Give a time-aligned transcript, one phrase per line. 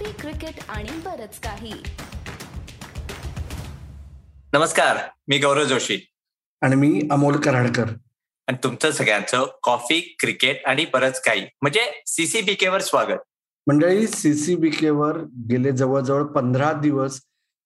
[0.00, 1.72] Coffee cricket आणि बरच काही.
[4.52, 4.96] नमस्कार
[5.28, 5.98] मी गौरव जोशी.
[6.60, 7.84] आणि मी अमोल कराडकर.
[8.46, 11.40] आणि तुमचं सगळ्यांचं कॉफी क्रिकेट आणि बरंच काही.
[11.62, 13.18] म्हणजे सीसीबीके वर स्वागत.
[13.66, 17.20] मंडळी सीसीबीके वर गेले जवळजवळ पंधरा दिवस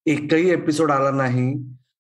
[0.07, 1.55] एकही एपिसोड आला नाही.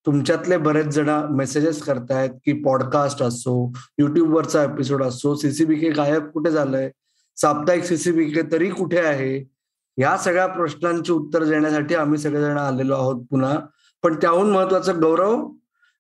[0.06, 6.90] तुमच्यातले बरेच जण मेसेजेस करतायत की पॉडकास्ट असो युट्यूबवरचा एपिसोड असो सीसीबीके गायब कुठे झालंय?
[7.36, 9.53] साप्ताहिक सीसीबीके तरी कुठे आहे?
[9.98, 13.58] या सगळ्या प्रश्नांची उत्तर देण्यासाठी आम्ही सगळेजण आलेलो आहोत पुन्हा.
[14.02, 15.46] पण त्याहून महत्वाचं गौरव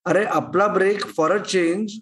[0.06, 1.92] अरे आपला ब्रेक फॉर अ चेंज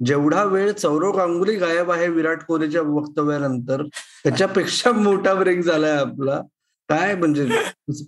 [0.00, 3.82] जेवढा वेळ सौरव गांगुली गायब आहे विराट कोहलीच्या वक्तव्यानंतर
[4.24, 6.40] त्याच्यापेक्षा मोठा ब्रेक झालाय आपला.
[6.88, 7.46] काय म्हणजे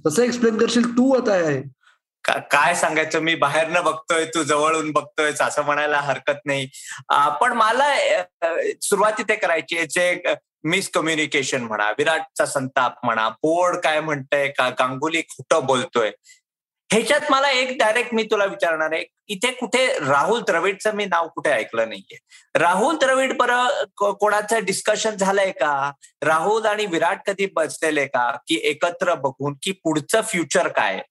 [0.05, 1.63] कसं एक्सप्लेन करशील तू आता आहे
[2.51, 3.21] काय सांगायचं?
[3.21, 6.67] मी बाहेरनं बघतोय तू जवळून बघतोय असं म्हणायला हरकत नाही.
[7.41, 7.89] पण मला
[8.83, 10.13] सुरुवाती ते करायची जे
[10.65, 16.11] मिसकम्युनिकेशन म्हणा विराटचा संताप म्हणा बोर्ड काय म्हणतंय का गांगुली खोटं बोलतोय.
[16.93, 21.51] ह्याच्यात मला एक डायरेक्ट मी तुला विचारणार आहे इथे कुठे राहुल द्रविडचं मी नाव कुठे
[21.51, 22.19] ऐकलं नाहीये.
[22.59, 25.93] राहुल द्रविड बरं कोणाचं डिस्कशन झालंय का?
[26.23, 28.31] राहुल आणि विराट कधी बसलेले का?
[28.49, 31.03] की एकत्र बघून की पुढचं फ्युचर काय?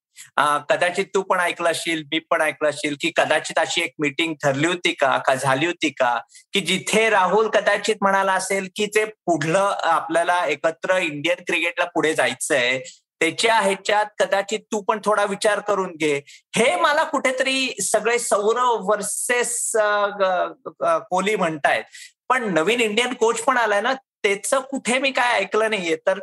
[0.70, 4.68] कदाचित तू पण ऐकलं असशील मी पण ऐकलं असशील की कदाचित अशी एक मीटिंग ठरली
[4.68, 6.18] होती का का झाली होती का?
[6.54, 12.80] की जिथे राहुल कदाचित म्हणाला असेल की ते पुढलं आपल्याला एकत्र इंडियन क्रिकेटला पुढे जायचंय
[13.22, 16.16] त्याच्या ह्याच्यात कदाचित तू पण थोडा विचार करून घे.
[16.56, 21.84] हे मला कुठेतरी सगळे सौरव वर्सेस कोहली म्हणतायत.
[22.30, 25.96] पण नवीन इंडियन कोच पण आलाय ना त्याचं कुठे मी काय ऐकलं नाहीये.
[26.08, 26.20] तर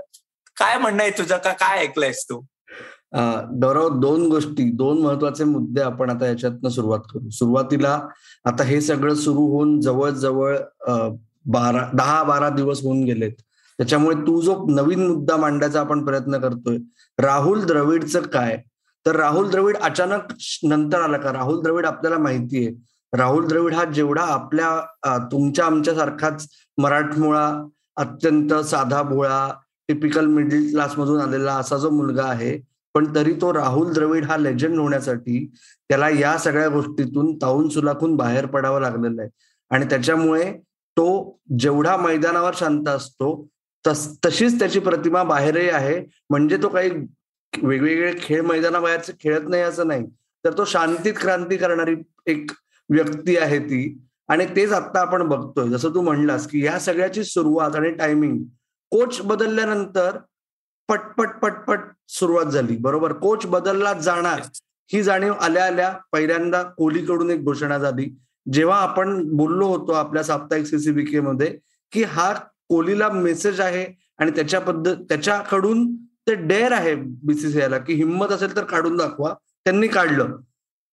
[0.57, 1.37] काय म्हणणं आहे तुझं?
[1.37, 2.41] का काय ऐकलंयस तू?
[3.63, 7.29] गौरव दोन गोष्टी दोन महत्त्वाचे मुद्दे आपण आता याच्यातनं सुरुवात करू.
[7.31, 7.99] सुरुवातीला
[8.47, 10.57] आता हे सगळं सुरू होऊन जवळजवळ
[11.53, 13.33] बारा दहा बारा दिवस होऊन गेलेत.
[13.79, 16.79] त्याच्यामुळे तू जो नवीन मुद्दा मांडायचा आपण प्रयत्न करतोय
[17.19, 18.57] राहुल द्रविडचं काय?
[19.07, 20.33] तर राहुल द्रविड अचानक
[20.69, 21.33] नंतर आला का?
[21.33, 22.75] राहुल द्रविड आपल्याला माहिती आहे
[23.13, 26.47] राहुल द्रविड हा जेवढा आपल्या तुमच्या आमच्या सारखाच
[26.79, 27.47] मराठमोळा
[27.97, 29.51] अत्यंत साधा भोळा
[29.89, 32.59] टिपिकल मिडल क्लास मधून आलेला असा जो मुलगा आहे
[32.95, 35.51] पण तरी तो राहुल द्रविड हा लेजंड होण्यासाठी
[35.89, 39.31] त्याला या सगळ्या गोष्टीतून ताऊन सुलाखून बाहेर पडावं लागलेलं आहे.
[39.71, 40.53] आणि त्याच्यामुळे
[40.97, 43.49] तो जेवढा मैदानावर शांत असतो
[43.87, 46.05] तस तशीच त्याची प्रतिमा बाहेरही आहे.
[46.31, 46.91] म्हणजे तो काही
[47.63, 50.07] वेगवेगळे खेळ मैदानाबाहेरचे खेळत नाही असं नाही.
[50.45, 51.95] तर तो शांतीत क्रांती करणारी
[52.27, 52.51] एक
[52.91, 53.99] व्यक्ती आहे ती.
[54.29, 55.69] आणि तेच आता आपण बघतोय.
[55.69, 58.39] जसं तू म्हणलास की या सगळ्याची सुरुवात आणि टायमिंग
[58.91, 60.17] कोच बदलल्यानंतर
[60.91, 61.79] पटपट पटपट
[62.09, 62.77] सुरुवात झाली.
[62.77, 63.13] बरोबर?
[63.13, 64.41] कोच बदलला जाणार.
[64.93, 68.19] ही जाणीव आल्या आल्या पहिल्यांदा कोहलीकडून एक घोषणा झाली.
[68.53, 71.59] जेव्हा आपण बोललो होतो आपल्या साप्ताहिक सीसीबीके मध्ये
[71.93, 72.33] की हा
[72.69, 73.87] कोहलीला मेसेज आहे
[74.19, 79.35] आणि त्याच्या पद्धत त्याच्याकडून ते डेअर आहे बीसीसीआयला की हिंमत असेल तर काढून दाखवा.
[79.65, 80.37] त्यांनी काढलं.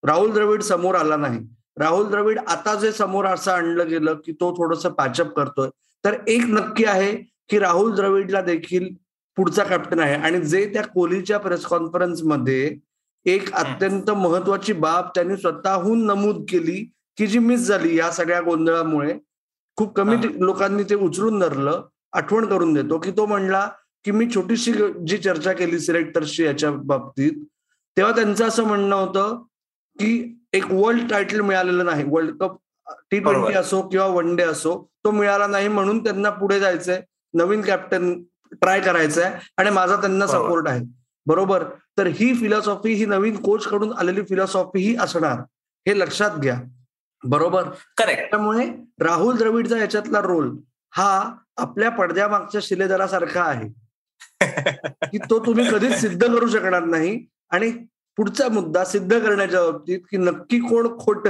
[0.03, 1.39] राहुल द्रविड समोर आला नाही.
[1.77, 5.69] राहुल द्रविड आता जे समोर असं आणलं गेलं की तो थोडस पॅचअप करतोय.
[6.05, 7.15] तर एक नक्की आहे
[7.49, 8.89] की राहुल द्रविडला देखील
[9.37, 10.15] पुढचा कॅप्टन आहे.
[10.15, 12.77] आणि जे त्या कोहलीच्या प्रेस कॉन्फरन्समध्ये
[13.25, 16.83] एक अत्यंत महत्वाची बाब त्यांनी स्वतःहून नमूद केली
[17.17, 19.17] की जी मिस झाली या सगळ्या गोंधळामुळे
[19.77, 20.15] खूप कमी
[20.45, 21.81] लोकांनी ते उचलून धरलं
[22.13, 23.67] आठवण करून देतो की तो म्हणला
[24.05, 24.73] की मी छोटीशी
[25.07, 27.43] जी चर्चा केली सिलेक्टर्सची याच्या बाबतीत
[27.97, 29.41] तेव्हा त्यांचं असं म्हणणं होतं
[29.99, 32.03] की एक वर्ल्ड टायटल मिळालेलं नाही.
[32.07, 32.57] वर्ल्ड कप
[33.11, 37.01] टी ट्वेंटी असो किंवा वन डे असो तो मिळाला नाही म्हणून त्यांना पुढे जायचंय.
[37.33, 38.13] नवीन कॅप्टन
[38.51, 40.81] ट्राय करायचं आहे आणि माझा त्यांना सपोर्ट आहे.
[41.25, 41.63] बरोबर?
[41.97, 45.39] तर ही फिलॉसॉफी ही नवीन कोच कडून आलेली फिलॉसॉफी ही असणार.
[45.87, 46.61] हे लक्षात घ्या.
[47.23, 47.63] बरोबर?
[47.97, 48.69] करेक्ट त्यामुळे
[48.99, 50.57] राहुल द्रविडचा याच्यातला रोल
[50.91, 53.87] हा आपल्या पडद्यामागच्या शिलेदारासारखा आहे.
[55.11, 57.71] की तो तुम्ही कधीच सिद्ध करू शकणार नाही आणि
[58.17, 61.27] पुढचा मुद्दा सिद्ध करण्याच्या बाबतीत की नक्की कोण खोट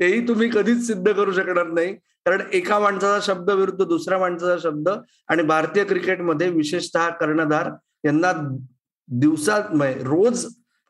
[0.00, 1.94] तेही तुम्ही कधीच सिद्ध करू शकणार नाही.
[2.26, 4.88] कारण एका माणसाचा शब्द विरुद्ध दुसऱ्या माणसाचा शब्द
[5.28, 7.70] आणि भारतीय क्रिकेटमध्ये विशेषतः कर्णधार
[8.04, 8.32] यांना
[9.08, 10.46] दिवसात म्हणजे रोज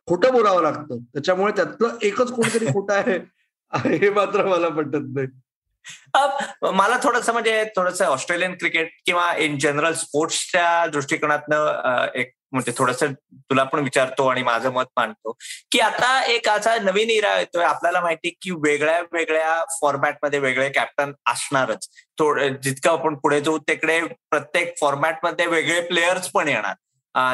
[0.08, 0.98] खोटं बोलावं लागतं.
[1.14, 3.18] त्याच्यामुळे त्यातलं एकच कोणतरी खोटं आहे
[3.96, 5.26] हे मात्र मला पटत नाही.
[6.74, 13.64] मला थोडस म्हणजे थोडस ऑस्ट्रेलियन क्रिकेट किंवा इन जनरल स्पोर्ट्सच्या दृष्टिकोनातनं एक म्हणजे थोडस तुला
[13.64, 15.32] पण विचारतो आणि माझं मत मांडतो.
[15.72, 17.64] की आता एक असा नवीन इरा येतोय.
[17.64, 21.88] आपल्याला माहिती की वेगळ्या वेगळ्या फॉर्मॅटमध्ये वेगळे कॅप्टन असणारच.
[22.18, 24.00] थोडं जितकं आपण पुढे जाऊ तिकडे
[24.30, 26.74] प्रत्येक फॉर्मॅटमध्ये वेगळे प्लेयर्स पण येणार.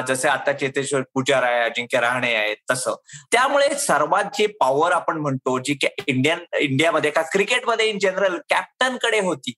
[0.08, 2.94] जसे आता चेतेश्वर पुजारा आहे अजिंक्य रहाणे आहे तसं.
[3.32, 5.76] त्यामुळे सर्वात जी पॉवर आपण म्हणतो जी
[6.06, 9.52] इंडियन इंडियामध्ये का क्रिकेटमध्ये इन जनरल कॅप्टनकडे होती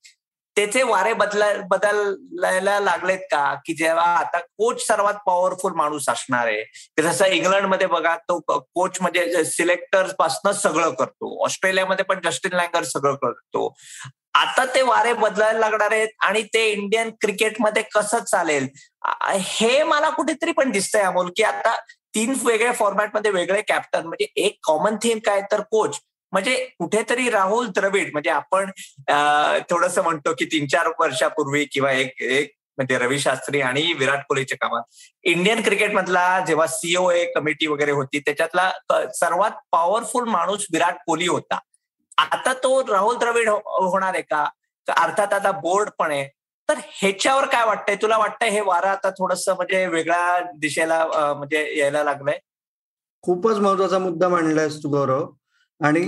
[0.57, 3.55] त्याचे वारे बदला बदलायला लागलेत का?
[3.67, 6.65] की जेव्हा आता कोच सर्वात पॉवरफुल माणूस असणार आहे.
[7.03, 11.45] जसं इंग्लंडमध्ये बघा तो कोच म्हणजे सिलेक्टरपासून सगळं करतो.
[11.45, 13.75] ऑस्ट्रेलियामध्ये पण जस्टिन लँगर सगळं करतो.
[14.35, 18.69] आता ते वारे बदलायला लागणार आहेत आणि ते इंडियन क्रिकेटमध्ये कसं चालेल?
[19.39, 21.77] हे मला कुठेतरी पण दिसतंय अमोल की आता
[22.15, 25.41] तीन वेगळ्या फॉर्मॅटमध्ये वेगळे कॅप्टन म्हणजे एक कॉमन थीम काय?
[25.53, 25.99] तर कोच
[26.35, 28.71] म्हणजे कुठेतरी राहुल द्रविड म्हणजे आपण
[29.71, 34.57] थोडस म्हणतो की तीन चार वर्षापूर्वी किंवा एक एक म्हणजे रवी शास्त्री आणि विराट कोहलीच्या
[34.61, 34.83] कामात.
[35.25, 38.71] इंडियन क्रिकेटमधला जेव्हा सीओ ए कमिटी वगैरे होती त्याच्यातला
[39.15, 41.59] सर्वात पॉवरफुल माणूस विराट कोहली होता.
[42.19, 43.57] आता तो राहुल द्रविड हो,
[43.91, 44.45] होणार आहे का?
[44.87, 46.27] अर्थात आता बोर्ड पण आहे.
[46.69, 47.97] तर ह्याच्यावर काय वाटतंय?
[48.03, 51.05] तुला वाटतंय हे वारं आता थोडस म्हणजे वेगळ्या दिशेला
[51.37, 52.39] म्हणजे यायला लागलंय?
[53.25, 55.27] खूपच महत्त्वाचा मुद्दा मांडलायस तू गौरव.
[55.81, 56.03] आणि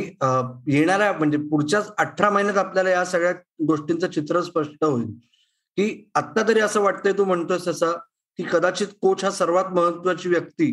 [0.72, 3.32] येणाऱ्या म्हणजे पुढच्या अठरा महिन्यात आपल्याला या सगळ्या
[3.66, 5.06] गोष्टींचं चित्र स्पष्ट होईल.
[5.78, 7.92] की आत्ता तरी असं वाटतंय तू म्हणतोस तसं
[8.38, 10.72] की कदाचित कोच हा सर्वात महत्वाची व्यक्ती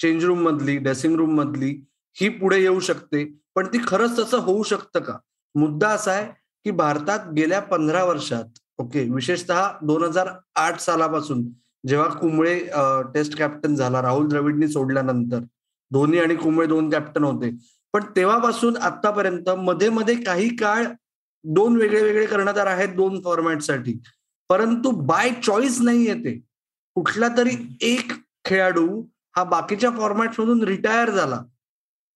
[0.00, 1.70] चेंज रूम मधली ड्रेसिंग रूम मधली
[2.16, 3.24] ही पुढे येऊ शकते.
[3.54, 5.16] पण ती खरंच तसं होऊ शकतं का?
[5.54, 6.26] मुद्दा असा आहे
[6.66, 11.42] की भारतात गेल्या पंधरा वर्षात ओके विशेषतः दोन हजार आठ सालापासून
[11.84, 12.58] जेव्हा कुंबळे
[13.14, 15.38] टेस्ट कॅप्टन झाला राहुल द्रविडनी सोडल्यानंतर
[15.90, 17.50] धोनी आणि कुंबळे दोन कॅप्टन होते.
[17.94, 20.84] पण तेव्हापासून आतापर्यंत मध्ये मध्ये काही काळ
[21.44, 24.00] दोन वेगळे वेगळे कर्णधार आहेत दोन फॉर्मॅटसाठी.
[24.48, 26.38] परंतु बाय चॉईस नाही येते
[26.94, 28.12] कुठला तरी एक
[28.44, 29.04] खेळाडू
[29.36, 31.40] हा बाकीच्या फॉर्मॅटमधून रिटायर झाला.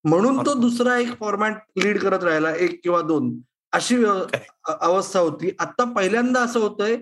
[0.05, 3.39] म्हणून तो दुसरा एक फॉर्मॅट लीड करत राहिला एक किंवा दोन.
[3.73, 4.05] अशी
[4.65, 5.51] अवस्था होती.
[5.59, 6.97] आता पहिल्यांदा असं होतंय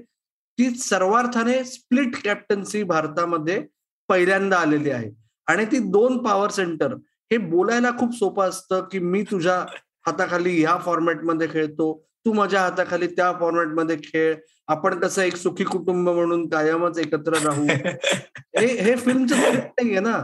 [0.58, 3.66] की सर्वार्थाने स्प्लिट कॅप्टन्सी भारतामध्ये
[4.08, 5.10] पहिल्यांदा आलेली आहे.
[5.46, 6.94] आणि ती दोन पॉवर सेंटर
[7.30, 9.58] हे बोलायला खूप सोपं असतं की मी तुझ्या
[10.06, 11.92] हाताखाली ह्या फॉर्मॅटमध्ये खेळतो
[12.26, 14.34] तू माझ्या हाताखाली त्या फॉर्मॅटमध्ये खेळ
[14.68, 17.66] आपण कसं एक सुखी कुटुंब म्हणून कायमच एकत्र राहू.
[18.58, 20.18] हे हे फिल्मचं नाहीये ना.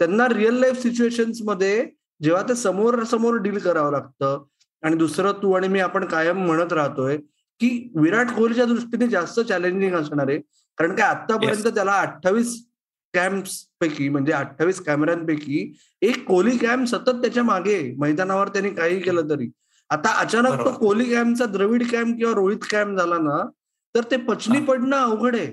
[0.00, 1.84] त्यांना रिअल लाईफ सिच्युएशन्समध्ये
[2.22, 4.44] जेव्हा ते समोर समोर डील करावं लागतं
[4.82, 7.16] आणि दुसरं तू आणि मी आपण कायम म्हणत राहतोय
[7.60, 10.38] की विराट कोहलीच्या दृष्टीने जास्त चॅलेंजिंग असणार आहे.
[10.78, 12.56] कारण काय आतापर्यंत त्याला अठ्ठावीस
[13.14, 15.72] कॅम्प्स पैकी म्हणजे अठ्ठावीस कॅमेऱ्यांपैकी
[16.02, 19.48] एक कोहली कॅम्प सतत त्याच्यामागे मैदानावर त्यांनी काही केलं तरी.
[19.90, 23.42] आता अचानक तो कोहली कॅम्पचा द्रविड कॅम्प किंवा रोहित कॅम्प झाला ना
[23.94, 25.52] तर ते पचनी पडणं अवघड आहे.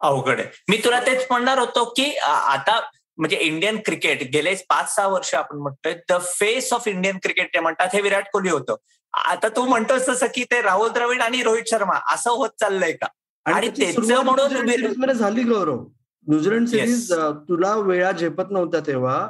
[0.00, 0.48] अवघड आहे.
[0.68, 2.80] मी तुला तेच म्हणणार होतो की आता
[3.18, 7.60] म्हणजे इंडियन क्रिकेट गेले पाच सहा वर्ष आपण म्हणतोय the face of Indian cricket ते
[7.60, 8.76] म्हणतात हे विराट कोहली होतं.
[9.14, 13.06] आता तू म्हणतोस तसं की ते राहुल द्रविड आणि रोहित शर्मा असं होत चाललंय का?
[13.46, 15.84] आणि त्याचं म्हणून झाली गौरव.
[16.30, 17.12] न्यूझीलंड सिरीज
[17.48, 19.28] तुला वेळा झेपत नव्हत्या तेव्हा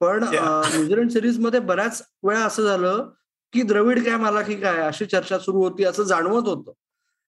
[0.00, 3.08] पण न्यूझीलंड सिरीजमध्ये बऱ्याच वेळा असं झालं
[3.52, 6.72] की द्रविड काय मला की काय अशी चर्चा सुरू होती असं जाणवत होतं.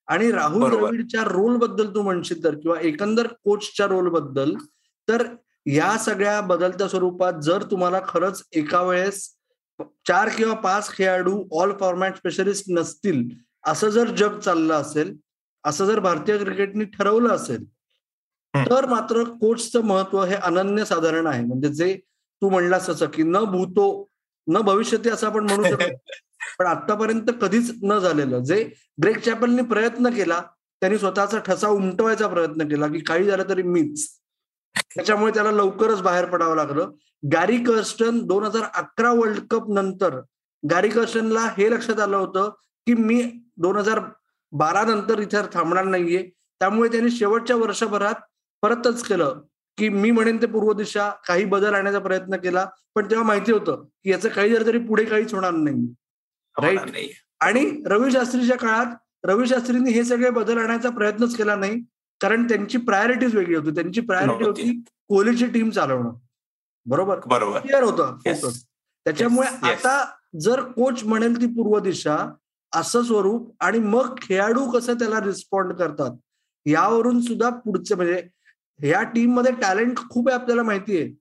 [0.09, 4.55] आणि राहुल द्रविडच्या रोलबद्दल तू म्हणशील तर किंवा एकंदर कोचच्या रोलबद्दल
[5.09, 5.27] तर
[5.67, 9.29] या सगळ्या बदलत्या स्वरूपात जर तुम्हाला खरंच एका वेळेस
[10.09, 13.29] चार किंवा पाच खेळाडू ऑल फॉर्मॅट स्पेशलिस्ट नसतील
[13.65, 15.17] असं जर जग चाललं असेल
[15.65, 17.65] असं जर भारतीय क्रिकेटने ठरवलं असेल
[18.65, 21.45] तर मात्र कोचचं महत्त्व हे अनन्य साधारण आहे.
[21.45, 21.97] म्हणजे जे
[22.43, 24.09] तू म्हणलास असं की न भूतो
[24.47, 25.97] न भविष्यती असं आपण म्हणू शकतो
[26.59, 28.63] पण आतापर्यंत कधीच न झालेलं जे
[29.03, 30.41] ग्रेक चॅपलनी प्रयत्न केला
[30.81, 34.09] त्यांनी स्वतःचा ठसा उमटवायचा प्रयत्न केला की काही झालं तरी मीच.
[34.95, 36.91] त्याच्यामुळे त्याला लवकरच बाहेर पडावं लागलं.
[37.33, 40.21] गॅरी कर्स्टन दोन हजार अकरा वर्ल्ड कप नंतर
[40.71, 42.51] गॅरी कर्स्टनला हे लक्षात आलं होतं
[42.87, 43.23] की मी
[43.57, 44.01] दोन हजार
[44.53, 46.31] बारा नंतर इथे थांबणार नाहीये.
[46.61, 48.15] त्यामुळे त्यांनी शेवटच्या वर्षभरात
[48.63, 49.41] परतच केलं.
[49.79, 53.83] की मी म्हणेन ते पूर्व दिशा काही बदल आणण्याचा प्रयत्न केला पण तेव्हा माहिती होतं
[54.05, 55.87] की याचं काही जर तरी पुढे काहीच होणार नाही.
[56.57, 58.95] राईट आणि रवी शास्त्रीच्या काळात
[59.25, 61.81] रवी शास्त्रींनी हे सगळे बदल आणण्याचा प्रयत्नच केला नाही
[62.21, 63.71] कारण त्यांची प्रायोरिटीज वेगळी होती.
[63.71, 66.13] त्यांची प्रायोरिटी होती कोहलीची टीम चालवणं.
[66.87, 67.19] बरोबर?
[67.27, 67.59] बरोबर.
[67.61, 68.17] क्लिअर होतं.
[69.07, 70.05] त्याच्यामुळे आता
[70.41, 72.17] जर कोच म्हणेल ती पूर्व दिशा
[72.75, 76.17] असं स्वरूप आणि मग खेळाडू कसं त्याला रिस्पॉन्ड करतात
[76.67, 78.23] यावरून सुद्धा पुढचे म्हणजे
[78.81, 81.15] ह्या टीममध्ये टॅलेंट खूप आहे आपल्याला माहिती आहे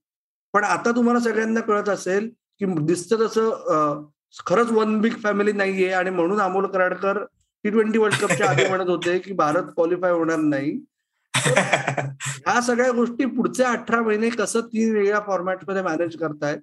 [0.54, 4.06] पण आता तुम्हाला सगळ्यांना कळत असेल की दिसतं तसं
[4.48, 7.24] खरंच वन बिग फॅमिली नाहीये आणि म्हणून Amol Karadkar
[7.64, 10.80] T twenty world कपच्या आधी म्हणत होते की भारत क्वालिफाय होणार नाही.
[11.34, 16.58] ह्या सगळ्या गोष्टी पुढचे अठरा महिने कसं तीन वेगळ्या फॉर्मॅटमध्ये मॅनेज करतायत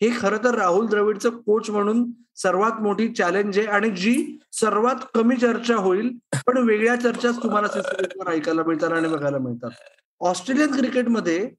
[0.00, 5.36] हे खरं तर राहुल द्रविडचं कोच म्हणून सर्वात मोठी चॅलेंज आहे आणि जी सर्वात कमी
[5.36, 9.70] चर्चा होईल पण वेगळ्या चर्चाच तुम्हाला ऐकायला मिळतात आणि बघायला मिळतात.
[10.20, 11.50] ऑस्ट्रेलियन क्रिकेटमध्ये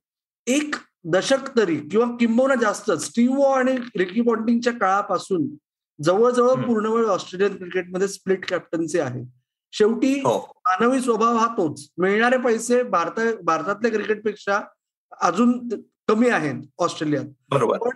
[0.47, 0.75] एक
[1.13, 5.47] दशक तरी किंवा किंबहुना जास्त स्टीवो आणि रिकी पॉन्टिंगच्या काळापासून
[5.99, 9.23] जवळजवळ पूर्ण वेळ ऑस्ट्रेलियन क्रिकेटमध्ये स्प्लिट कॅप्टन्सी आहे.
[9.73, 10.37] शेवटी हो.
[10.67, 11.87] मानवी स्वभाव हा तोच.
[11.97, 14.59] मिळणारे पैसे भारत भारतातल्या क्रिकेटपेक्षा
[15.21, 15.57] अजून
[16.07, 17.25] कमी आहेत ऑस्ट्रेलियात.
[17.49, 17.89] बरोबर.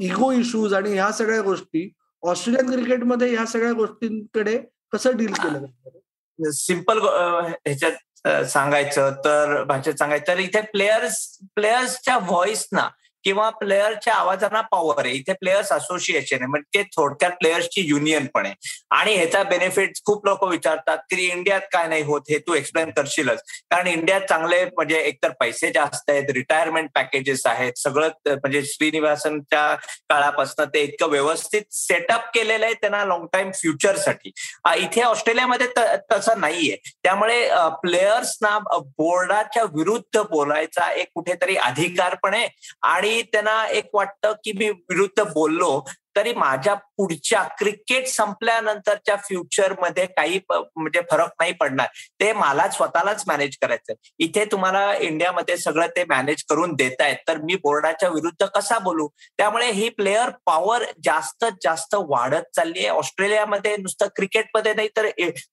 [0.00, 1.90] इगो इश्यूज आणि ह्या सगळ्या गोष्टी
[2.22, 4.58] ऑस्ट्रेलियन क्रिकेटमध्ये ह्या सगळ्या गोष्टींकडे
[4.92, 6.50] कसं डील केलं जातं?
[6.52, 7.92] सिंपल ह्याच्यात
[8.26, 10.28] सांगायचं तर भाषेत सांगायचं.
[10.28, 12.88] तर इथे प्लेयर्स प्लेयर्सच्या व्हॉइसना
[13.26, 15.14] किंवा प्लेयरच्या आवाजांना पॉवर आहे.
[15.14, 16.46] इथे प्लेयर्स असोसिएशन आहे.
[16.46, 18.54] म्हणजे थोडक्यात प्लेयर्सची युनियन पण आहे.
[18.96, 23.42] आणि ह्याचा बेनिफिट खूप लोक विचारतात की इंडियात काय नाही होत हे तू एक्सप्लेन करशीलच.
[23.70, 29.74] कारण इंडियात चांगले म्हणजे एकतर पैसे जास्त आहेत रिटायरमेंट पॅकेजेस आहेत सगळं म्हणजे श्रीनिवासनच्या
[30.10, 34.32] काळापासून ते इतकं व्यवस्थित सेटअप केलेलं आहे त्यांना लॉंग टाइम फ्युचरसाठी
[34.76, 35.66] इथे ऑस्ट्रेलियामध्ये
[36.12, 36.76] तसं नाहीये.
[37.02, 37.48] त्यामुळे
[37.82, 38.58] प्लेयर्सना
[38.98, 42.48] बोर्डाच्या विरुद्ध बोलायचा एक कुठेतरी अधिकार पण आहे.
[42.82, 45.80] आणि त्यांना एक वाटतं की मी विरुद्ध बोललो
[46.16, 51.86] तरी माझ्या पुढच्या क्रिकेट संपल्यानंतरच्या फ्युचरमध्ये काही म्हणजे फरक नाही पडणार.
[52.20, 57.16] ते मला स्वतःलाच मॅनेज करायचं इथे तुम्हाला इंडियामध्ये सगळं ते मॅनेज करून देत आहेत.
[57.28, 59.08] तर मी बोर्डाच्या विरुद्ध कसा बोलू?
[59.38, 62.88] त्यामुळे ही प्लेअर पॉवर जास्त जास्त वाढत चालली आहे.
[62.88, 65.06] ऑस्ट्रेलियामध्ये नुसतं क्रिकेटमध्ये नाही तर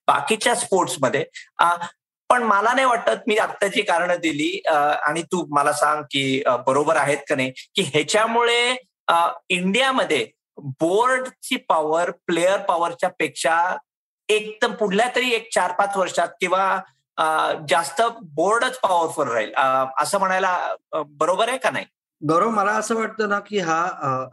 [0.08, 1.26] बाकीच्या स्पोर्ट्समध्ये
[2.30, 7.18] पण मला नाही वाटत मी आत्ताची कारणं दिली आणि तू मला सांग की बरोबर आहेत
[7.30, 7.52] का नाही?
[7.76, 8.76] की ह्याच्यामुळे
[9.50, 10.26] इंडियामध्ये
[10.82, 13.58] बोर्डची पॉवर प्लेअर पॉवरच्या पेक्षा
[14.30, 16.66] एक तर पुढल्या तरी एक चार पाच वर्षात किंवा
[17.70, 18.02] जास्त
[18.36, 19.52] बोर्डच पॉवरफुल राहील.
[20.02, 20.58] असं म्हणायला
[21.10, 21.86] बरोबर आहे का नाही?
[22.22, 23.82] गौरव मला असं वाटतं ना की हा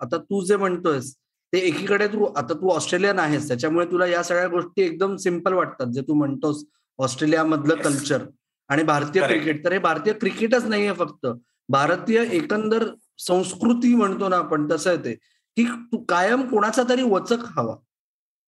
[0.03, 1.15] आता तू जे म्हणतोयस
[1.53, 5.87] ते एकीकडे तू आता तू ऑस्ट्रेलियन आहेस त्याच्यामुळे तुला या सगळ्या गोष्टी एकदम सिंपल वाटतात.
[5.87, 6.65] जे तू म्हणतोस
[7.01, 8.25] ऑस्ट्रेलियामधलं कल्चर
[8.69, 9.65] आणि भारतीय क्रिकेट.
[9.65, 11.27] तर हे भारतीय क्रिकेटच नाहीये फक्त.
[11.69, 12.85] भारतीय एकंदर
[13.19, 15.15] संस्कृती म्हणतो ना आपण तसं ते
[15.57, 17.75] की तू कायम कोणाचा तरी वचक हवा.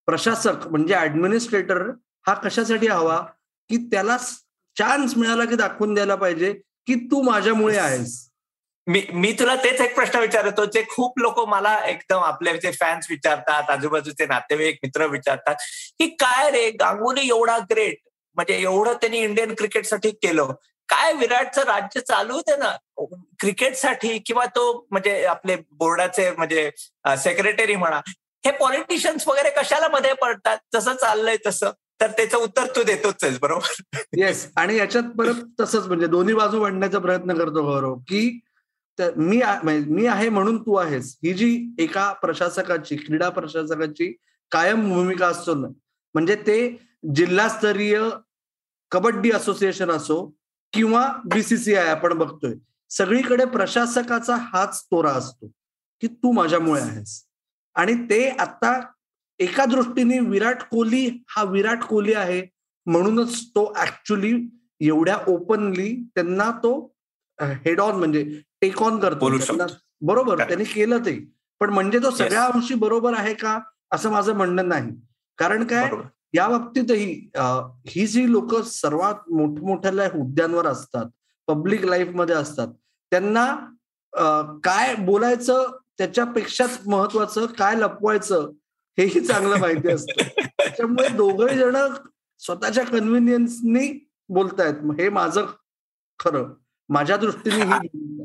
[0.07, 1.91] प्रशासक म्हणजे ऍडमिनिस्ट्रेटर
[2.27, 3.21] हा कशासाठी हवा?
[3.71, 4.17] की त्याला
[4.77, 6.53] चान्स मिळाला की दाखवून द्यायला पाहिजे
[6.87, 8.29] की तू माझ्यामुळे आहेस.
[8.87, 13.07] मी मी तुला तेच एक प्रश्न विचारतो जे खूप लोक मला एकदम आपले जे फॅन्स
[13.11, 15.55] विचारतात आजूबाजूचे नातेवाईक मित्र विचारतात
[15.99, 17.97] की काय रे गांगुली एवढा ग्रेट
[18.37, 20.53] म्हणजे एवढं त्यांनी इंडियन क्रिकेटसाठी केलं.
[20.89, 22.71] काय विराटचं राज्य चालू होते ना
[23.41, 26.71] क्रिकेटसाठी किंवा तो म्हणजे आपले बोर्डाचे म्हणजे
[27.19, 28.01] सेक्रेटरी म्हणा
[28.45, 30.59] हे पॉलिटिशियन्स वगैरे कशाला मध्ये पडतात?
[30.75, 31.71] जसं चाललंय तसं.
[32.01, 33.99] तर त्याचं उत्तर तू देतोच आहेस बरोबर?
[34.19, 38.41] येस आणि याच्यात परत तसंच म्हणजे दोन्ही बाजू वाढण्याचा प्रयत्न करतो गौरव की
[38.99, 41.17] मी म्हणजे मी आहे म्हणून तू आहेस.
[41.25, 44.13] ही जी एका प्रशासकाची क्रीडा प्रशासकाची
[44.53, 45.69] कायम भूमिका असतो ना
[46.15, 46.59] म्हणजे ते
[47.03, 48.01] जिल्हास्तरीय
[48.91, 50.25] कबड्डी असोसिएशन असो
[50.73, 52.55] किंवा बीसीसीआय आपण बघतोय
[52.91, 55.47] सगळीकडे प्रशासकाचा हाच तोरा असतो
[56.01, 57.25] की तू माझ्यामुळे आहेस.
[57.75, 58.81] आणि ते आता
[59.39, 62.43] एका दृष्टीने विराट कोहली हा विराट कोहली आहे
[62.87, 64.33] म्हणूनच तो ऍक्च्युली
[64.81, 66.73] एवढ्या ओपनली त्यांना तो
[67.39, 69.29] हेड ऑन म्हणजे टेक ऑन करतो.
[70.01, 71.19] बरोबर त्यांनी केलं ते.
[71.61, 73.59] पण म्हणजे तो सगळ्या अंशी बरोबर आहे का
[73.91, 74.91] असं माझं म्हणणं नाही.
[75.39, 75.91] कारण काय?
[76.35, 77.13] या बाबतीतही
[77.89, 81.07] ही जी लोक सर्वात मोठमोठ्या हुद्द्यांवर असतात
[81.49, 82.69] पब्लिक लाईफमध्ये असतात
[83.13, 83.47] त्यांना
[84.65, 88.51] काय बोलायचं त्याच्यापेक्षाच महत्वाचं काय लपवायचं
[88.99, 90.23] हेही चांगलं माहिती असतं.
[90.59, 91.77] त्याच्यामुळे दोघही जण
[92.41, 93.89] स्वतःच्या कन्व्हिनियन्सनी
[94.29, 94.75] बोलतायत.
[95.01, 95.47] हे माझं
[96.19, 96.53] खरं.
[96.89, 98.25] माझ्या दृष्टीने ही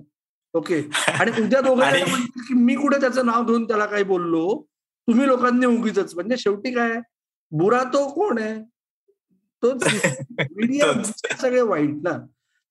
[0.54, 0.80] ओके.
[1.20, 2.16] आणि उद्या दोघं
[2.48, 4.62] की मी कुठे त्याचं नाव घेऊन त्याला काही बोललो?
[5.08, 7.00] तुम्ही लोकांनी उगीच म्हणजे शेवटी काय
[7.51, 8.62] बुरा तो कोण आहे?
[9.63, 9.84] तोच
[10.56, 10.92] मीडिया
[11.42, 12.18] सगळे वाईट ना.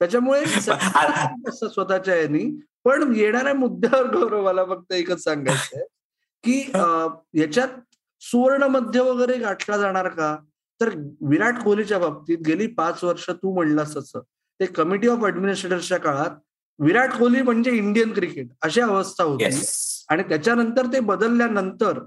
[0.01, 0.45] त्याच्यामुळे
[1.53, 2.45] स्वतःच्या यांनी.
[2.85, 5.85] पण येणाऱ्या मुद्द्यावर गौरवाला फक्त एकच सांगायचं आहे
[6.45, 6.61] की
[7.41, 7.69] याच्यात
[8.21, 10.37] सुवर्ण मध्य वगैरे गाठला जाणार का?
[10.81, 10.89] तर
[11.21, 14.21] विराट कोहलीच्या बाबतीत गेली पाच वर्ष तू म्हणलास असं
[14.61, 16.31] ते कमिटी ऑफ ऍडमिनिस्ट्रेटरच्या काळात
[16.79, 19.45] विराट कोहली म्हणजे इंडियन क्रिकेट अशी अवस्था होती.
[20.09, 21.99] आणि त्याच्यानंतर ते बदलल्यानंतर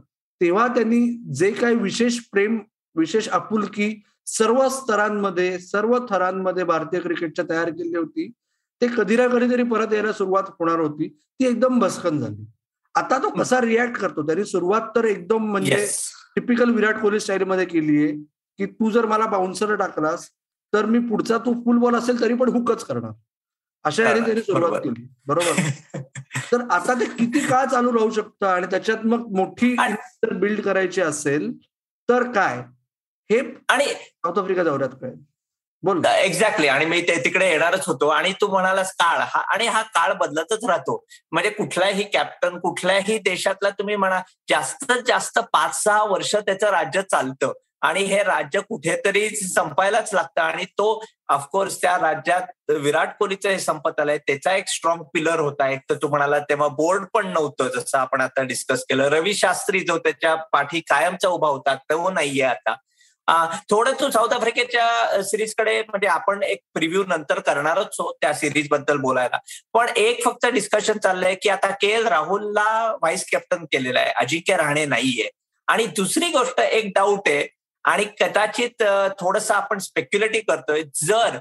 [0.42, 1.00] तेव्हा त्यांनी
[1.34, 2.60] जे काही विशेष प्रेम
[2.96, 8.32] विशेष आपुलकी सर्व स्तरांमध्ये सर्व थरांमध्ये भारतीय क्रिकेटच्या तयार केली होती
[8.82, 11.08] ते कधी ना कधीतरी परत यायला सुरुवात होणार होती.
[11.08, 12.46] ती एकदम भस्कन झाली.
[12.96, 14.26] आता तो कसा रिॲक्ट करतो?
[14.26, 15.86] त्यांनी सुरुवात तर एकदम म्हणजे
[16.36, 18.12] टिपिकल विराट कोहली स्टाईलमध्ये केली आहे
[18.60, 20.28] की तू जर मला बाउन्सर टाकलास
[20.74, 23.12] तर मी पुढचा तू फुल बॉल असेल तरी पण हुकच करणार.
[23.86, 25.08] अशा याने त्यांनी सुरुवात केली.
[25.28, 26.00] बरोबर.
[26.52, 28.48] तर आता ते किती काळ चालू राहू शकतं?
[28.48, 29.76] आणि त्याच्यात मग मोठी
[30.32, 31.52] बिल्ड करायची असेल
[32.10, 32.58] तर काय?
[33.30, 35.12] हे आणि साऊथ आफ्रिका दौऱ्यात काय
[35.84, 38.08] बोल एक्झॅक्टली आणि मी ते तिकडे येणारच होतो.
[38.08, 39.20] आणि तू म्हणालास काळ.
[39.26, 41.06] हा आणि हा काळ बदलतच राहतो.
[41.32, 44.20] म्हणजे कुठलाही कॅप्टन कुठल्याही देशातला तुम्ही म्हणा
[44.50, 47.54] जास्तीत जास्त पाच सहा वर्ष त्याचं राज्य चालतं.
[47.82, 50.42] आणि हे राज्य कुठेतरी संपायलाच लागतं.
[50.42, 55.70] आणि तो ऑफकोर्स त्या राज्यात विराट कोहलीचं हे संपत आलंय त्याचा एक स्ट्रॉंग पिलर होता.
[55.70, 59.10] एक तर तू म्हणाला तेव्हा बोर्ड पण नव्हतं जसं आपण आता डिस्कस केलं.
[59.10, 62.76] रवी शास्त्री जो त्याच्या पाठी कायमचा उभा होता तो नाहीये आता.
[63.70, 69.38] थोडं तू साऊथ आफ्रिकेच्या सिरीजकडे म्हणजे आपण एक प्रिव्ह्यू नंतर करणारच हो त्या सिरीजबद्दल बोलायला.
[69.74, 74.12] पण एक फक्त डिस्कशन चाललंय की आता के एल राहुलला व्हाईस कॅप्टन केलेलं आहे.
[74.12, 75.30] अजिंक्य राहणे नाहीये.
[75.68, 77.59] आणि दुसरी गोष्ट एक डाऊट आहे.
[77.86, 78.84] आणि कदाचित
[79.20, 80.84] थोडस आपण स्पेक्युलेटिव्ह करतोय.
[81.04, 81.38] जर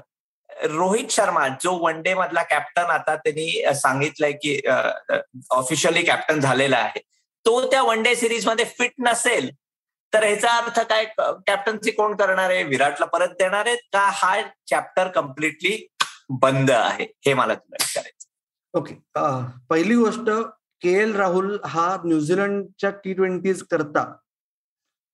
[0.69, 4.59] रोहित शर्मा जो वन डे मधला कॅप्टन आता त्यांनी सांगितलंय की
[5.51, 6.99] ऑफिशियली कॅप्टन झालेला आहे
[7.45, 9.49] तो त्या वन डे सिरीजमध्ये फिट नसेल
[10.13, 11.05] तर ह्याचा अर्थ काय?
[11.47, 12.63] कॅप्टन्सी कोण करणार आहे?
[12.63, 15.77] विराटला परत देणार आहेत का हा चॅप्टर कम्प्लिटली
[16.41, 17.05] बंद आहे?
[17.25, 18.93] हे मला तुला विचारायचं ओके
[19.69, 20.29] पहिली गोष्ट
[20.81, 24.03] के एल राहुल हा न्यूझीलंडच्या टी ट्वेंटीज करता.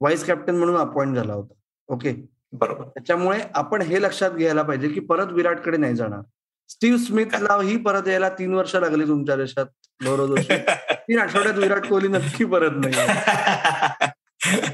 [0.01, 1.53] व्हाईस कॅप्टन म्हणून अपॉइंट झाला होता.
[1.89, 2.13] ओके
[2.53, 2.87] बरोबर.
[2.87, 6.21] त्याच्यामुळे आपण हे लक्षात घ्यायला पाहिजे की परत विराटकडे नाही जाणार.
[6.69, 9.65] स्टीव्ह स्मिथला ही परत यायला तीन वर्ष लागली तुमच्या देशात
[10.01, 10.57] गौरव जोशी.
[10.91, 12.93] तीन आठवड्यात विराट कोहली नक्की परत नाही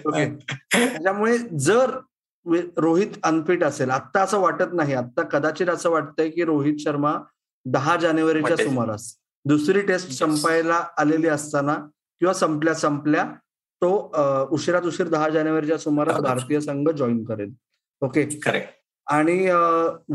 [0.08, 0.26] ओके
[0.74, 1.98] त्याच्यामुळे जर
[2.78, 4.94] रोहित अनफिट असेल आत्ता असं वाटत नाही.
[4.94, 7.14] आता कदाचित असं वाटतंय की रोहित शर्मा
[7.66, 9.14] दहा जानेवारीच्या सुमारास
[9.46, 11.74] दुसरी टेस्ट संपायला आलेली असताना
[12.22, 13.26] किंवा संपल्या संपल्या
[13.82, 17.54] तो उशिरात उशीर दहा जानेवारीच्या सुमारास भारतीय संघ जॉईन करेल.
[18.02, 18.28] ओके
[19.08, 19.38] आणि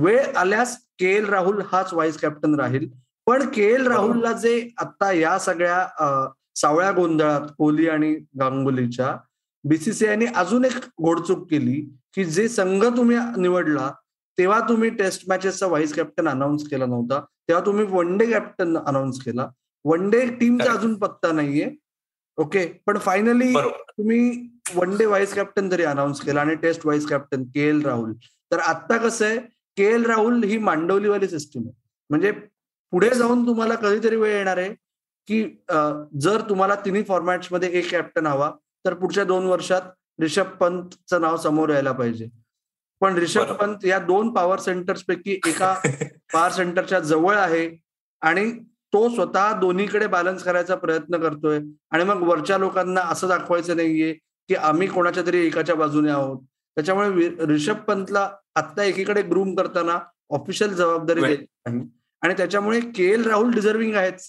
[0.03, 2.89] वेळ आल्यास के एल राहुल हाच व्हाईस कॅप्टन राहील.
[3.27, 9.17] पण के एल राहुलला जे आता या सगळ्या सावळ्या गोंधळात कोहली आणि गांगुलीच्या
[9.65, 11.81] बीसीसीआयने अजून एक घोडचूक केली
[12.15, 13.91] की जे संघ तुम्ही निवडला
[14.39, 17.21] तेव्हा तुम्ही टेस्ट मॅचेसचा व्हाईस कॅप्टन अनाऊन्स केला नव्हता.
[17.49, 19.49] तेव्हा तुम्ही वन डे कॅप्टन अनाऊन्स केला.
[19.85, 21.71] वन डे टीमचा अजून पत्ता नाहीये.
[22.39, 27.45] ओके पण फायनली तुम्ही वन डे व्हाईस कॅप्टन तरी अनाऊन्स केला आणि test vice captain
[27.45, 28.13] K L Rahul
[28.53, 29.39] तर आता कसं आहे
[29.77, 31.73] के एल राहुल ही मांडवलीवाली सिस्टीम आहे.
[32.11, 32.31] म्हणजे
[32.93, 34.73] पुढे जाऊन तुम्हाला कधीतरी वेळ येणार आहे
[35.29, 35.43] की
[36.21, 38.51] जर तुम्हाला तिन्ही फॉर्मॅट्समध्ये एक कॅप्टन हवा
[38.85, 39.83] तर पुढच्या दोन वर्षात
[40.21, 42.29] रिषभ पंतचं नाव समोर यायला पाहिजे.
[43.01, 45.75] पण रिषभ पंत या दोन पॉवर सेंटर्स पैकी एका
[46.33, 47.69] पॉवर सेंटरच्या जवळ आहे
[48.23, 48.51] आणि
[48.97, 51.59] तो स्वतः दोन्हीकडे बॅलन्स करायचा प्रयत्न करतोय.
[51.91, 54.13] आणि मग वरच्या लोकांना असं दाखवायचं नाहीये
[54.49, 56.39] की आम्ही कोणाच्या तरी एकाच्या बाजूने आहोत.
[56.77, 59.99] त्याच्यामुळे रिषभ पंतला आत्ता एकीकडे ग्रूम करताना
[60.31, 61.81] ऑफिशियल जबाबदारी देत नाही
[62.23, 64.27] आणि त्याच्यामुळे के एल राहुल डिझर्विंग आहेच.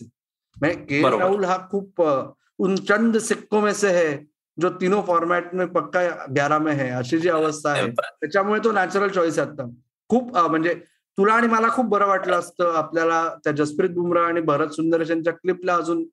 [0.58, 4.18] म्हणजे के एल राहुल हा खूप उंचंद सिक्को में से है
[4.58, 6.02] जो तीनों फॉर्मॅट में पक्का
[6.36, 6.90] ग्यारा में है.
[6.92, 7.90] अशी जी अवस्था आहे.
[7.92, 9.70] त्याच्यामुळे तो नॅचरल चॉईस आहे आता
[10.10, 10.74] खूप म्हणजे
[11.18, 12.74] तुला आणि मला खूप बरं वाटलं असतं.
[12.76, 16.06] आपल्याला त्या जसप्रीत बुमराह आणि भरत सुंदरेशांच्या क्लिपला अजून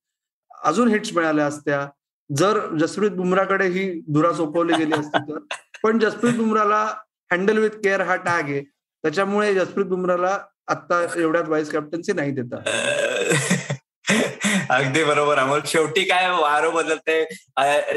[0.65, 1.89] अजून हिट्स मिळाल्या असत्या.
[2.37, 5.39] जर जसप्रीत बुमराकडे ही धुरा सोपवली गेली असती तर.
[5.83, 6.95] पण जसप्रीत बुमराला
[7.33, 8.63] हँडल विथ केअर हा टॅग आहे.
[9.03, 10.39] त्याच्यामुळे जसप्रीत बुमराला
[10.69, 12.63] आता एवढ्यात व्हाईस कॅप्टन्सी नाही देता.
[14.11, 15.61] अगदी बरोबर अमोल.
[15.67, 17.23] शेवटी काय वारं बदलते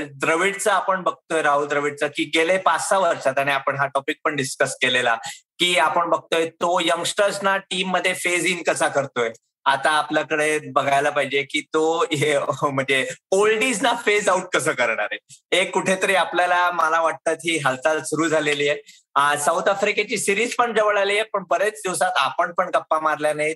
[0.03, 4.35] द्रविडचं आपण बघतोय राहुल द्रविडचं की गेले पाच सहा वर्षात आणि आपण हा टॉपिक पण
[4.35, 5.15] डिस्कस केलेला
[5.59, 9.29] की आपण बघतोय तो यंगस्टर्सना टीममध्ये फेज इन कसा करतोय?
[9.67, 15.17] आता आपल्याकडे बघायला पाहिजे की तो हे म्हणजे ओल्डीज ना फेज आउट कसं करणार आहे?
[15.59, 19.37] एक कुठेतरी आपल्याला मला वाटतं ही हालचाल सुरू झालेली आहे.
[19.39, 23.55] साऊथ आफ्रिकेची सिरीज पण जवळ आली आहे पण बरेच दिवसात आपण पण गप्पा मारल्या नाहीत.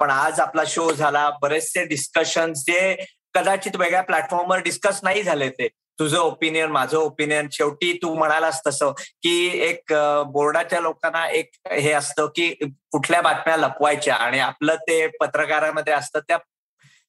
[0.00, 2.94] पण आज आपला शो झाला बरेचसे डिस्कशन जे
[3.34, 5.68] कदाचित वेगळ्या प्लॅटफॉर्मवर डिस्कस नाही झाले ते.
[5.98, 9.36] तुझं ओपिनियन माझं ओपिनियन शेवटी तू म्हणालास तसं की
[9.68, 9.92] एक
[10.32, 12.48] बोर्डाच्या लोकांना एक हे असतं की
[12.92, 16.38] कुठल्या बातम्या लपवायच्या आणि आपलं ते पत्रकारामध्ये असतं त्या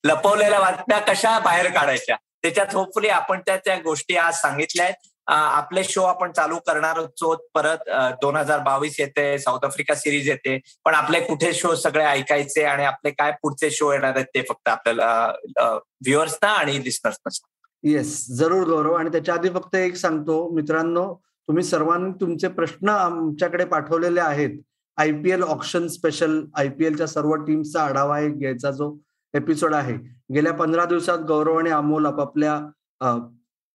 [0.04, 2.16] लपवलेल्या बातम्या कशा बाहेर काढायच्या?
[2.44, 4.96] त्याच्यात होपफुली आपण त्या त्या गोष्टी आज सांगितल्या आहेत.
[5.28, 7.90] आपले शो आपण चालू करणार आहोत परत
[8.22, 10.58] दोन हजार बावीस येते साऊथ आफ्रिका सिरीज येते.
[10.86, 14.70] पण आपले कुठे शो सगळे ऐकायचे आणि आपले काय पुढचे शो येणार आहेत ते फक्त
[14.70, 15.26] आपल्याला
[15.58, 17.30] व्ह्युअर्सना आणि लिस्नर्सना
[17.84, 18.94] येस जरूर गौरव.
[18.94, 21.14] आणि त्याच्या आधी फक्त एक सांगतो मित्रांनो
[21.48, 24.60] तुम्ही सर्वांनी तुमचे प्रश्न आमच्याकडे पाठवलेले आहेत.
[24.98, 28.96] I P L option special I P एलच्या सर्व टीमचा आढावा एक घ्यायचा जो
[29.34, 29.94] एपिसोड आहे.
[30.34, 32.60] गेल्या पंधरा दिवसात गौरव आणि अमोल आपापल्या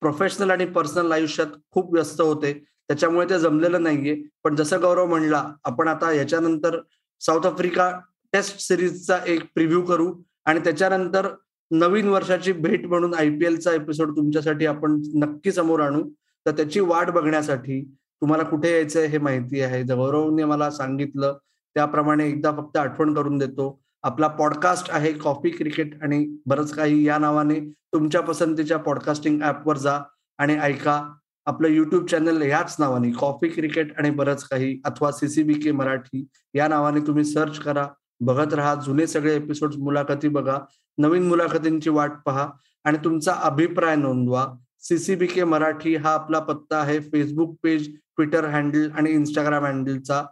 [0.02, 2.52] प्रोफेशनल आणि पर्सनल आयुष्यात खूप व्यस्त होते.
[2.88, 4.22] त्याच्यामुळे ते जमलेलं नाहीये.
[4.44, 6.78] पण जसं गौरव म्हणला आपण आता याच्यानंतर
[7.20, 7.90] साऊथ आफ्रिका
[8.32, 10.12] टेस्ट सिरीजचा एक प्रिव्ह्यू करू.
[10.46, 11.28] आणि त्याच्यानंतर
[11.72, 16.02] नवीन वर्षाची भेट म्हणून आय पी एलचा एपिसोड तुमच्यासाठी आपण नक्की समोर आणू.
[16.46, 19.82] तर त्याची वाट बघण्यासाठी तुम्हाला कुठे यायचंय हे माहिती आहे.
[19.82, 21.38] गौरवने मला सांगितलं.
[21.74, 23.82] त्याप्रमाणे एकदा फक्त आठवण करून देतो.
[24.02, 27.60] आपला पॉडकास्ट आहे कॉफी क्रिकेट आणि बरंच काही या नावाने
[27.92, 29.98] तुमच्या पसंतीच्या पॉडकास्टिंग ऍपवर जा
[30.38, 31.12] आणि ऐका.
[31.46, 36.68] आपलं युट्यूब चॅनल याच नावाने कॉफी क्रिकेट आणि बरंच काही अथवा सीसीबी के मराठी या
[36.68, 37.86] नावाने तुम्ही सर्च करा.
[38.20, 38.74] बघत राहा.
[38.74, 40.58] जुने सगळे एपिसोड मुलाखती बघा.
[40.98, 42.48] नवीन मुलाखतींची वाट पहा
[42.84, 44.46] आणि तुमचा अभिप्राय नोंदवा.
[44.78, 47.00] सीसीबी के मराठी हा आपला पत्ता आहे.
[47.00, 50.24] फेसबुक पेज ट्विटर हँडल आणि इंस्टाग्राम हँडलचा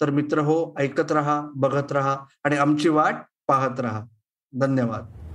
[0.00, 3.14] तर मित्र हो ऐकत राहा बघत राहा आणि आमची वाट
[3.48, 4.04] पाहत राहा.
[4.52, 5.25] धन्यवाद.